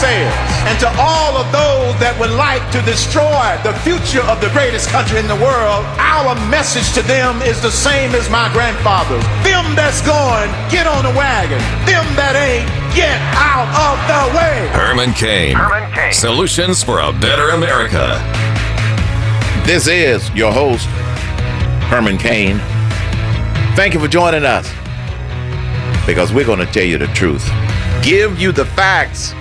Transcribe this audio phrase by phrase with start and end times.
[0.00, 0.32] says.
[0.66, 4.90] And to all of those that would like to destroy the future of the greatest
[4.90, 9.22] country in the world, our message to them is the same as my grandfather's.
[9.46, 11.60] Them that's going, get on the wagon.
[11.86, 12.66] Them that ain't,
[12.96, 14.66] get out of the way.
[14.74, 15.54] Herman Cain.
[15.54, 16.12] Herman Cain.
[16.12, 18.18] Solutions for a better America.
[19.66, 20.86] This is your host,
[21.88, 22.58] Herman Cain.
[23.76, 24.68] Thank you for joining us
[26.06, 27.48] because we're going to tell you the truth,
[28.02, 29.34] give you the facts.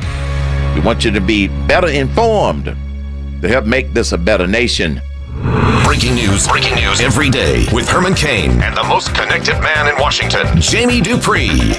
[0.73, 5.01] We want you to be better informed to help make this a better nation.
[5.83, 10.01] Breaking news, breaking news every day with Herman Cain and the most connected man in
[10.01, 11.75] Washington, Jamie Dupree.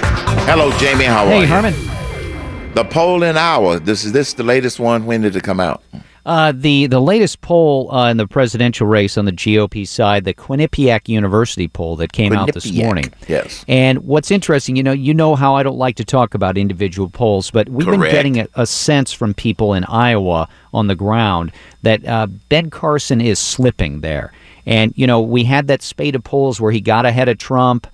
[0.47, 1.05] Hello, Jamie.
[1.05, 1.47] How hey, are you?
[1.47, 2.75] Hey, Herman.
[2.75, 3.79] The polling hour.
[3.79, 5.07] This is this the latest one.
[5.07, 5.83] When did it come out?
[6.27, 10.33] Uh, the the latest poll uh, in the presidential race on the GOP side, the
[10.33, 13.13] Quinnipiac University poll that came out this morning.
[13.29, 13.63] Yes.
[13.69, 17.11] And what's interesting, you know, you know how I don't like to talk about individual
[17.11, 18.01] polls, but we've Correct.
[18.01, 21.53] been getting a, a, sense from people in Iowa on the ground
[21.83, 24.33] that uh, Ben Carson is slipping there.
[24.65, 27.87] And you know, we had that spate of polls where he got ahead of Trump.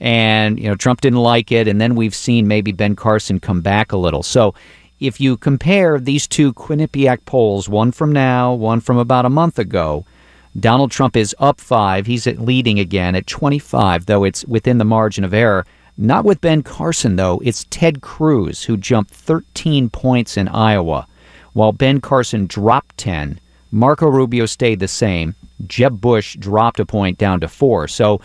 [0.00, 3.62] And you know Trump didn't like it, and then we've seen maybe Ben Carson come
[3.62, 4.22] back a little.
[4.22, 4.54] So
[5.00, 9.58] if you compare these two Quinnipiac polls, one from now, one from about a month
[9.58, 10.04] ago,
[10.58, 12.06] Donald Trump is up five.
[12.06, 15.66] He's leading again at 25, though it's within the margin of error.
[15.96, 17.40] Not with Ben Carson, though.
[17.44, 21.06] It's Ted Cruz who jumped 13 points in Iowa,
[21.52, 23.40] while Ben Carson dropped 10.
[23.70, 25.34] Marco Rubio stayed the same.
[25.66, 27.88] Jeb Bush dropped a point down to four.
[27.88, 28.20] So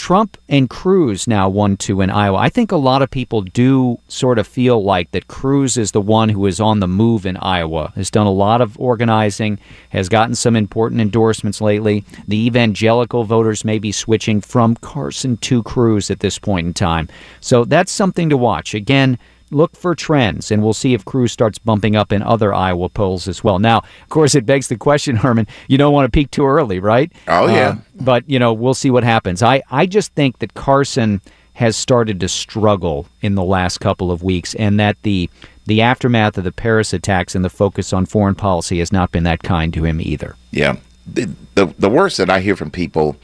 [0.00, 2.38] Trump and Cruz now 1 2 in Iowa.
[2.38, 6.00] I think a lot of people do sort of feel like that Cruz is the
[6.00, 9.58] one who is on the move in Iowa, has done a lot of organizing,
[9.90, 12.02] has gotten some important endorsements lately.
[12.26, 17.10] The evangelical voters may be switching from Carson to Cruz at this point in time.
[17.42, 18.72] So that's something to watch.
[18.72, 19.18] Again,
[19.50, 23.28] look for trends, and we'll see if Cruz starts bumping up in other Iowa polls
[23.28, 23.58] as well.
[23.58, 26.78] Now, of course, it begs the question, Herman, you don't want to peak too early,
[26.78, 27.12] right?
[27.28, 27.68] Oh, yeah.
[27.68, 29.42] Uh, but, you know, we'll see what happens.
[29.42, 31.20] I, I just think that Carson
[31.54, 35.28] has started to struggle in the last couple of weeks, and that the
[35.66, 39.22] the aftermath of the Paris attacks and the focus on foreign policy has not been
[39.22, 40.34] that kind to him either.
[40.50, 40.78] Yeah.
[41.06, 43.16] The, the, the worst that I hear from people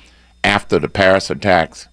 [0.45, 1.89] after the Paris attacks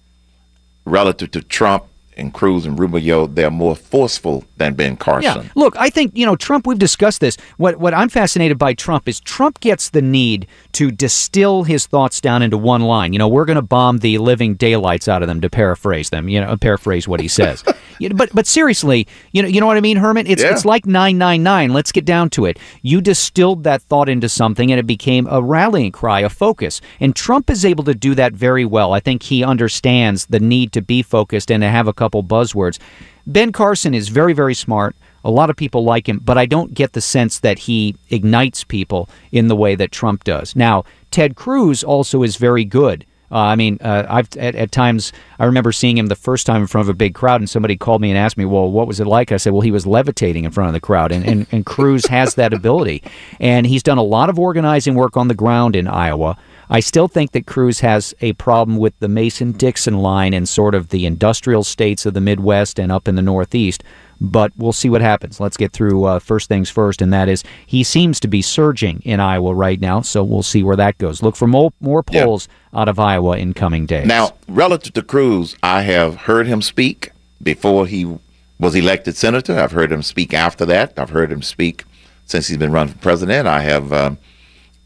[0.84, 1.86] relative to Trump
[2.16, 5.42] and Cruz and Rubio, they're more forceful than Ben Carson.
[5.44, 5.52] Yeah.
[5.54, 7.36] Look, I think, you know, Trump, we've discussed this.
[7.56, 12.20] What what I'm fascinated by Trump is Trump gets the need to distill his thoughts
[12.20, 13.12] down into one line.
[13.12, 16.28] You know, we're going to bomb the living daylights out of them to paraphrase them,
[16.28, 17.64] you know, paraphrase what he says.
[17.98, 20.26] you know, but but seriously, you know, you know what I mean, Herman?
[20.26, 20.52] It's yeah.
[20.52, 21.72] it's like 999.
[21.72, 22.58] Let's get down to it.
[22.82, 26.80] You distilled that thought into something and it became a rallying cry, a focus.
[27.00, 28.92] And Trump is able to do that very well.
[28.92, 32.78] I think he understands the need to be focused and to have a couple buzzwords.
[33.26, 34.94] Ben Carson is very, very smart.
[35.24, 38.62] A lot of people like him, but I don't get the sense that he ignites
[38.62, 40.54] people in the way that Trump does.
[40.54, 43.06] Now, Ted Cruz also is very good.
[43.32, 46.60] Uh, I mean, uh, I've at, at, times I remember seeing him the first time
[46.60, 48.86] in front of a big crowd, and somebody called me and asked me, "Well, what
[48.86, 51.26] was it like?" I said, "Well, he was levitating in front of the crowd," and
[51.26, 53.02] and, and Cruz has that ability,
[53.40, 56.36] and he's done a lot of organizing work on the ground in Iowa.
[56.70, 60.74] I still think that Cruz has a problem with the Mason Dixon line and sort
[60.74, 63.84] of the industrial states of the Midwest and up in the Northeast.
[64.20, 65.40] But we'll see what happens.
[65.40, 69.00] Let's get through uh, first things first, and that is he seems to be surging
[69.00, 70.00] in Iowa right now.
[70.00, 71.22] So we'll see where that goes.
[71.22, 72.80] Look for more, more polls yeah.
[72.80, 74.06] out of Iowa in coming days.
[74.06, 77.10] Now, relative to Cruz, I have heard him speak
[77.42, 78.18] before he
[78.58, 79.58] was elected senator.
[79.58, 80.98] I've heard him speak after that.
[80.98, 81.84] I've heard him speak
[82.24, 83.46] since he's been running for president.
[83.48, 83.92] I have.
[83.92, 84.18] Um,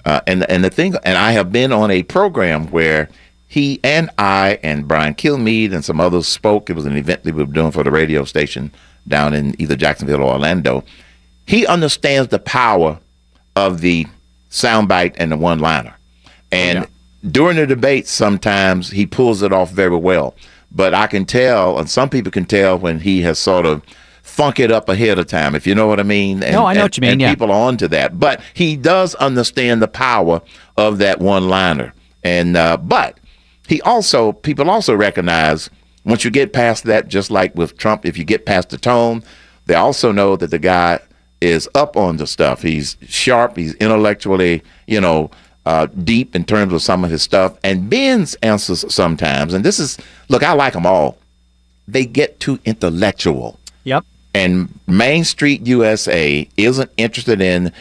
[0.09, 3.11] uh, and and the thing, and I have been on a program where
[3.47, 6.71] he and I and Brian Kilmeade and some others spoke.
[6.71, 8.73] It was an event that we were doing for the radio station
[9.07, 10.83] down in either Jacksonville or Orlando.
[11.47, 12.99] He understands the power
[13.55, 14.07] of the
[14.51, 15.95] soundbite and the one-liner,
[16.51, 17.31] and yeah.
[17.31, 20.35] during the debates, sometimes he pulls it off very well.
[20.73, 23.83] But I can tell, and some people can tell when he has sort of
[24.29, 26.43] funk it up ahead of time, if you know what I mean.
[26.43, 27.13] And, no, I know and, what you mean.
[27.13, 27.31] And yeah.
[27.31, 30.43] people are onto that, but he does understand the power
[30.77, 31.93] of that one-liner.
[32.23, 33.19] And uh, but
[33.67, 35.71] he also people also recognize
[36.05, 39.23] once you get past that, just like with Trump, if you get past the tone,
[39.67, 41.01] they also know that the guy
[41.41, 42.63] is up on the stuff.
[42.63, 43.57] He's sharp.
[43.57, 45.31] He's intellectually, you know.
[45.67, 49.79] Uh, deep in terms of some of his stuff, and Ben's answers sometimes, and this
[49.79, 49.99] is
[50.31, 51.19] look, I like them all.
[51.87, 53.61] They get too intellectual.
[53.85, 54.03] Yep
[54.35, 57.73] and Main Street USA isn't interested in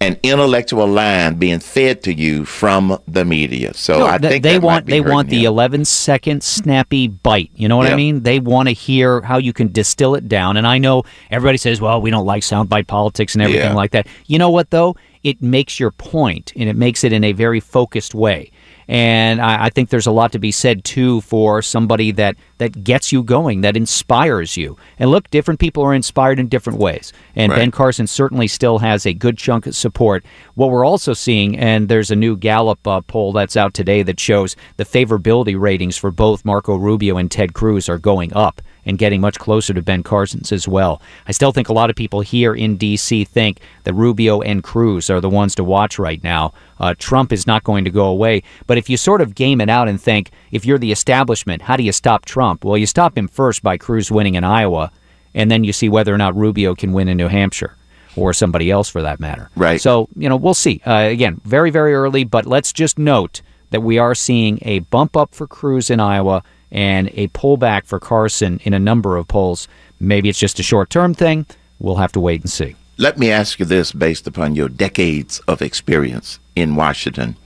[0.00, 3.72] an intellectual line being fed to you from the media.
[3.74, 5.46] So No, I th- think they want they want the him.
[5.46, 7.52] 11 second snappy bite.
[7.54, 8.24] You know what I mean?
[8.24, 10.56] They want to hear how you can distill it down.
[10.56, 13.74] And I know everybody says, "Well, we don't like soundbite politics and everything Yeah.
[13.74, 14.96] like that." You know what though?
[15.22, 18.50] It makes your point, and it makes it in a very focused way.
[18.88, 22.84] And I, I think there's a lot to be said too for somebody that that
[22.84, 24.76] gets you going, that inspires you.
[24.98, 27.12] And look, different people are inspired in different ways.
[27.34, 27.58] And Right.
[27.58, 30.24] Ben Carson certainly still has a good chunk of support.
[30.54, 34.20] What we're also seeing, and there's a new Gallup uh, poll that's out today that
[34.20, 38.98] shows the favorability ratings for both Marco Rubio and Ted Cruz are going up and
[38.98, 41.00] getting much closer to Ben Carson's as well.
[41.26, 43.24] I still think a lot of people here in D.C.
[43.24, 46.52] think that Rubio and Cruz are the ones to watch right now.
[46.80, 48.42] Uh, Trump is not going to go away.
[48.66, 51.76] But if you sort of game it out and think, if you're the establishment, how
[51.76, 52.64] do you stop Trump?
[52.64, 54.90] Well, you stop him first by Cruz winning in Iowa,
[55.34, 57.76] and then you see whether or not Rubio can win in New Hampshire
[58.16, 59.48] or somebody else for that matter.
[59.56, 59.80] Right.
[59.80, 60.82] So, you know, we'll see.
[60.84, 63.40] Uh, again, very, very early, but let's just note
[63.70, 68.00] that we are seeing a bump up for Cruz in Iowa and a pullback for
[68.00, 69.68] Carson in a number of polls.
[70.00, 71.46] Maybe it's just a short term thing.
[71.78, 72.74] We'll have to wait and see.
[72.98, 77.36] Let me ask you this based upon your decades of experience in Washington.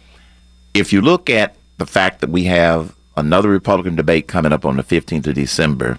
[0.74, 4.76] If you look at the fact that we have another Republican debate coming up on
[4.76, 5.98] the 15th of December,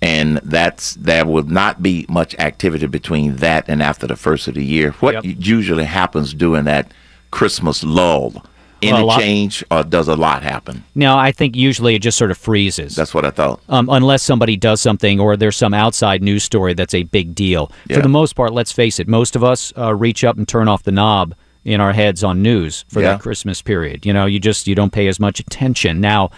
[0.00, 4.54] and that's there will not be much activity between that and after the first of
[4.54, 4.92] the year.
[5.00, 5.36] What Yep.
[5.40, 6.90] usually happens during that
[7.30, 8.44] Christmas lull?
[8.88, 10.84] Any lot- change, or does a lot happen?
[10.94, 12.94] No, I think usually it just sort of freezes.
[12.96, 13.60] That's what I thought.
[13.68, 17.70] um, unless somebody does something or there's some outside news story that's a big deal.
[17.88, 17.96] Yeah.
[17.96, 20.68] For the most part, let's face it, most of us uh, reach up and turn
[20.68, 21.34] off the knob
[21.64, 23.12] in our heads on news for Yeah.
[23.12, 24.04] that Christmas period.
[24.04, 26.30] You know, you just you don't pay as much attention now.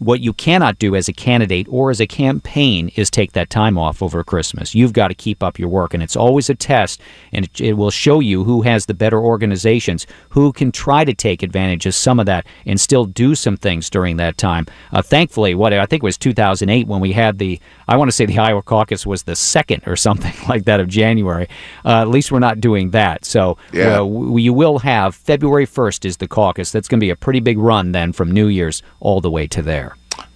[0.00, 3.76] What you cannot do as a candidate or as a campaign is take that time
[3.76, 4.74] off over Christmas.
[4.74, 7.02] You've got to keep up your work, and it's always a test,
[7.34, 11.12] and it, it will show you who has the better organizations, who can try to
[11.12, 14.64] take advantage of some of that and still do some things during that time.
[14.90, 18.16] Uh, thankfully, what I think it was 2008 when we had the, I want to
[18.16, 21.46] say the Iowa caucus was the second or something like that of January.
[21.84, 23.26] Uh, at least we're not doing that.
[23.26, 23.88] So Yeah.
[23.88, 26.72] uh, w- you will have February 1st is the caucus.
[26.72, 29.46] That's going to be a pretty big run then from New Year's all the way
[29.48, 29.89] to there.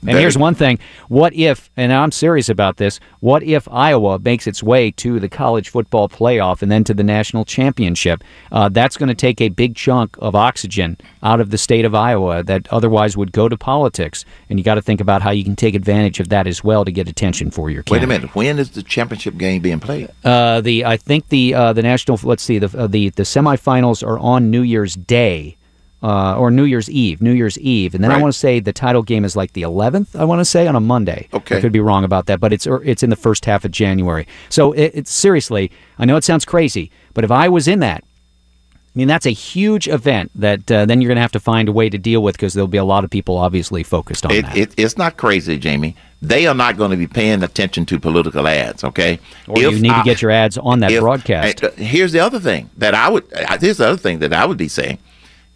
[0.06, 0.78] And here's one thing.
[1.08, 5.28] What if, and I'm serious about this, what if Iowa makes its way to the
[5.28, 8.22] college football playoff and then to the national championship?
[8.52, 11.94] Uh, that's going to take a big chunk of oxygen out of the state of
[11.94, 14.24] Iowa that otherwise would go to politics.
[14.48, 16.84] And you got to think about how you can take advantage of that as well
[16.84, 17.92] to get attention for your kids.
[17.92, 18.34] Wait a minute.
[18.34, 20.10] When is the championship game being played?
[20.24, 24.06] Uh, the I think the uh, the national let's see the uh, the the semifinals
[24.06, 25.56] are on New Year's Day.
[26.04, 28.74] Uh, or New Year's Eve, New Year's Eve, and then I want to say the
[28.74, 30.14] title game is like the 11th.
[30.14, 31.28] I want to say on a Monday.
[31.32, 31.56] Okay.
[31.56, 33.70] I could be wrong about that, but it's or it's in the first half of
[33.70, 34.26] January.
[34.50, 38.04] So it, it's seriously, I know it sounds crazy, but if I was in that,
[38.04, 41.70] I mean that's a huge event that uh, then you're going to have to find
[41.70, 44.32] a way to deal with because there'll be a lot of people obviously focused on
[44.32, 44.56] It, that.
[44.58, 45.96] it, it's not crazy, Jamie.
[46.20, 49.18] They are not going to be paying attention to political ads, okay?
[49.48, 51.64] or you need to get your ads on that if- broadcast.
[51.64, 53.24] uh, here's the other thing that I would.
[53.32, 54.98] Uh, here's the other thing that I would be saying.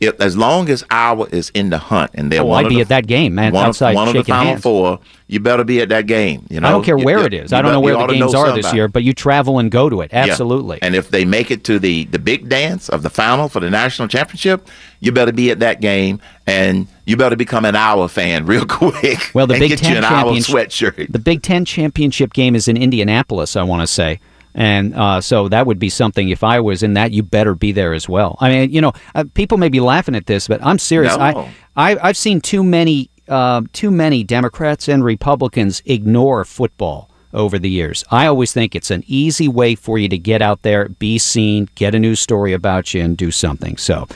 [0.01, 2.71] If, as long as Iowa is in the hunt and they're Oh, one I'd of
[2.71, 4.63] be the, at that game, man, One, outside one of the final hands.
[4.63, 6.47] four, you better be at that game.
[6.49, 7.53] You know, I don't care where you- it is.
[7.53, 10.01] I don't know where the games are this year, but you travel and go to
[10.03, 10.11] it.
[10.13, 10.27] Yeah.
[10.27, 10.79] Absolutely.
[10.83, 13.71] And if they make it to the the big dance of the final for the
[13.71, 14.69] national championship,
[15.01, 19.19] you better be at that game, and you better become an Iowa fan real quick.
[19.35, 21.13] Well, the and Big get Ten you an Iowa championship, sweatshirt.
[21.13, 23.57] the Big Ten championship game is in Indianapolis.
[23.57, 24.21] I want to say,
[24.55, 26.29] and uh, so that would be something.
[26.29, 28.37] If I was in that, you better be there as well.
[28.41, 31.17] I mean, you know, uh, people may be laughing at this, but I'm serious.
[31.17, 31.23] No.
[31.23, 37.59] I, I I've seen too many uh, too many Democrats and Republicans ignore football over
[37.59, 38.05] the years.
[38.11, 41.69] I always think it's an easy way for you to get out there, be seen,
[41.75, 43.77] get a news story about you, and do something.
[43.77, 44.09] So,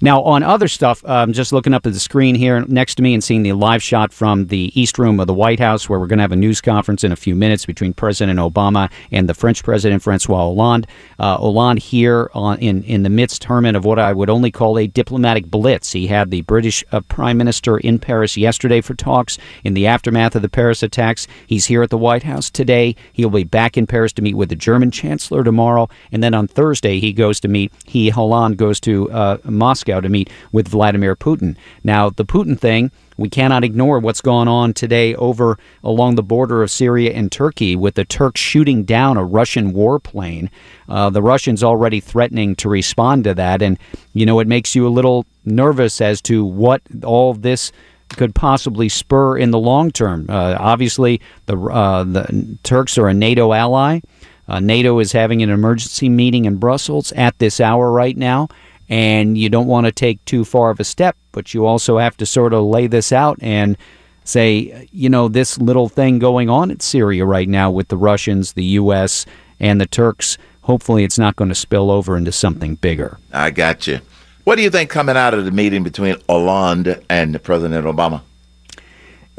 [0.00, 3.14] now on other stuff, I'm just looking up at the screen here next to me
[3.14, 6.06] and seeing the live shot from the East Room of the White House, where we're
[6.06, 9.34] going to have a news conference in a few minutes between President Obama and the
[9.34, 10.86] French President Francois Hollande.
[11.18, 14.78] Uh, Hollande here on, in in the midst, Herman, of what I would only call
[14.78, 15.92] a diplomatic blitz.
[15.92, 20.34] He had the British uh, Prime Minister in Paris yesterday for talks in the aftermath
[20.34, 21.26] of the Paris attacks.
[21.46, 22.96] He's here at the White House today.
[23.12, 26.48] He'll be back in Paris to meet with the German Chancellor tomorrow, and then on
[26.48, 27.72] Thursday he goes to meet.
[27.84, 31.56] He Hollande goes to uh, Moscow to meet with Vladimir Putin.
[31.82, 32.92] Now the Putin thing.
[33.16, 37.76] We cannot ignore what's gone on today over along the border of Syria and Turkey
[37.76, 40.48] with the Turks shooting down a Russian warplane.
[40.88, 43.60] Uh, the Russians already threatening to respond to that.
[43.60, 43.78] And,
[44.14, 47.72] you know, it makes you a little nervous as to what all this
[48.08, 50.24] could possibly spur in the long term.
[50.26, 54.00] Uh, obviously, the, uh, the Turks are a NATO ally.
[54.48, 58.48] Uh, NATO is having an emergency meeting in Brussels at this hour right now.
[58.90, 62.16] And you don't want to take too far of a step, but you also have
[62.16, 63.78] to sort of lay this out and
[64.24, 68.52] say, you know, this little thing going on in Syria right now with the Russians,
[68.52, 69.24] the U.S.,
[69.60, 70.36] and the Turks.
[70.62, 73.18] Hopefully, it's not going to spill over into something bigger.
[73.32, 74.00] I got you.
[74.44, 78.22] What do you think coming out of the meeting between Hollande and President Obama?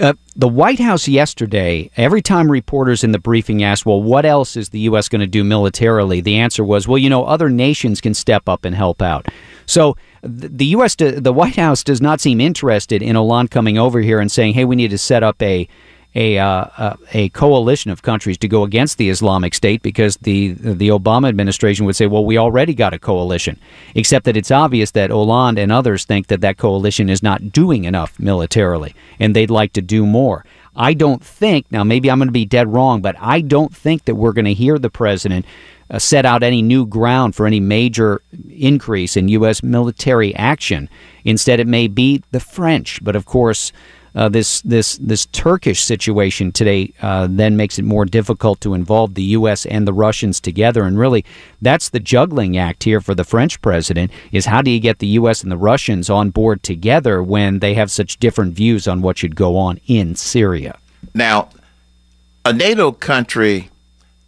[0.02, 4.58] Uh, the White House yesterday, every time reporters in the briefing asked, well, what else
[4.58, 5.08] is the U.S.
[5.08, 6.22] going to do militarily?
[6.22, 9.28] The answer was, well, you know, other nations can step up and help out.
[9.68, 14.20] So the U.S., the White House does not seem interested in Hollande coming over here
[14.20, 15.68] and saying, hey, we need to set up a
[16.14, 20.90] a uh, a coalition of countries to go against the Islamic State because the the
[20.90, 23.60] Obama administration would say, well, we already got a coalition,
[23.96, 27.86] except that it's obvious that Hollande and others think that that coalition is not doing
[27.86, 30.46] enough militarily, and they'd like to do more.
[30.76, 34.06] I don't think now maybe I'm going to be dead wrong, but I don't think
[34.06, 35.46] that we're going to hear the president
[35.90, 39.64] uh, set out any new ground for any major increase in U.S.
[39.64, 40.90] military action.
[41.24, 43.72] Instead, it may be the French, but of course
[44.16, 49.14] uh, this this this Turkish situation today uh, then makes it more difficult to involve
[49.14, 49.66] the U.S.
[49.66, 50.84] and the Russians together.
[50.84, 51.24] And really,
[51.62, 55.08] that's the juggling act here for the French president: is how do you get the
[55.08, 55.44] U.S.
[55.44, 59.36] and the Russians on board together when they have such different views on what should
[59.36, 60.78] go on in Syria?
[61.14, 61.50] Now,
[62.46, 63.70] a NATO country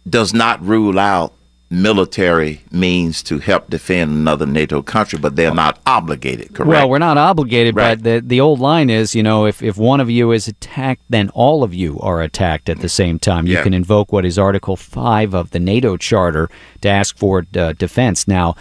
[0.08, 1.32] does not rule out
[1.70, 6.68] military means to help defend another NATO country, but they're not obligated, correct?
[6.68, 7.96] Well, we're not obligated, Right.
[7.96, 11.02] but the, the old line is, you know, if, if one of you is attacked,
[11.08, 13.46] then all of you are attacked at the same time.
[13.46, 13.62] You Yeah.
[13.62, 16.48] can invoke what is Article 5 of the NATO Charter
[16.82, 18.28] to ask for uh, defense.
[18.28, 18.54] Now,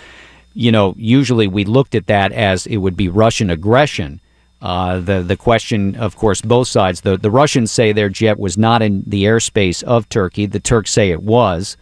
[0.53, 4.19] you know, usually we looked at that as it would be Russian aggression.
[4.61, 7.01] Uh, the the question, of course, both sides.
[7.01, 10.45] The the Russians say their jet was not in the airspace of Turkey.
[10.45, 11.75] The Turks say it was.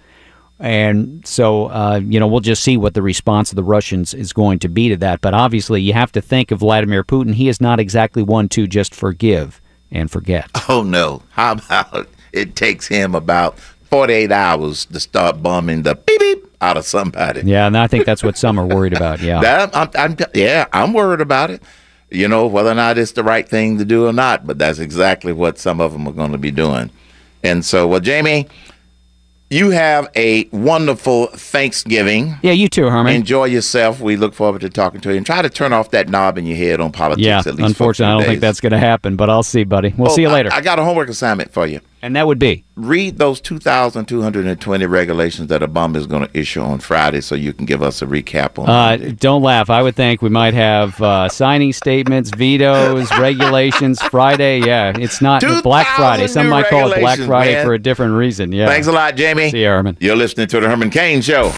[0.61, 4.31] And so, uh, you know, we'll just see what the response of the Russians is
[4.31, 5.19] going to be to that.
[5.19, 7.33] But obviously, you have to think of Vladimir Putin.
[7.33, 9.59] He is not exactly one to just forgive
[9.91, 10.49] and forget.
[10.69, 11.23] Oh no!
[11.31, 16.77] How about it takes him about forty-eight hours to start bombing the beep beep out
[16.77, 17.41] of somebody?
[17.41, 19.19] Yeah, and I think that's what some are worried about.
[19.21, 19.41] Yeah.
[19.41, 21.61] That, I'm, I'm, yeah, I'm worried about it.
[22.11, 24.79] You know whether or not it's the right thing to do or not, but that's
[24.79, 26.91] exactly what some of them are going to be doing.
[27.43, 28.47] And so, well, Jamie,
[29.51, 32.35] you have a wonderful Thanksgiving.
[32.41, 33.13] Yeah, you too, Herman.
[33.13, 33.99] Enjoy yourself.
[33.99, 36.45] We look forward to talking to you and try to turn off that knob in
[36.45, 37.25] your head on politics.
[37.25, 39.63] yeah, at least for unfortunately, I don't think that's going to happen, but I'll see,
[39.63, 39.93] buddy.
[39.97, 40.49] We'll Oh, see you I- later.
[40.53, 41.81] I, got a homework assignment for you.
[42.01, 42.65] And that would be.
[42.75, 47.65] Read those 2,220 regulations that Obama is going to issue on Friday, so you can
[47.65, 48.69] give us a recap on.
[48.69, 49.69] Uh, don't laugh.
[49.69, 54.01] I would think we might have uh, signing statements, vetoes, regulations.
[54.01, 56.27] Friday, yeah, it's not Black Friday.
[56.27, 57.65] Some might call it Black Friday man.
[57.65, 58.51] for a different reason.
[58.51, 58.67] Yeah.
[58.67, 59.51] Thanks a lot, Jamie.
[59.51, 59.97] See you, Herman.
[59.99, 61.49] You're listening to the Herman Cain Show.